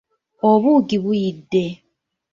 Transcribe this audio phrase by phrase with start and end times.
[0.49, 1.65] Obuugi buyidde.